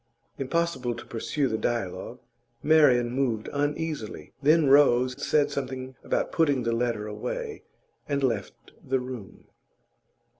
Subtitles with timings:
[0.39, 2.17] Impossible to pursue the dialogue;
[2.63, 7.61] Marian moved uneasily, then rose, said something about putting the letter away,
[8.09, 9.45] and left the room.